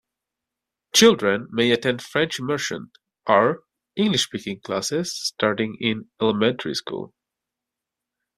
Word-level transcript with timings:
Children 0.95 1.47
may 1.51 1.69
attend 1.69 2.01
French 2.01 2.39
immersion 2.39 2.89
or 3.27 3.65
English 3.95 4.23
speaking 4.23 4.59
classes 4.59 5.13
starting 5.15 5.77
in 5.79 6.09
elementary 6.19 6.73
school. 6.73 7.13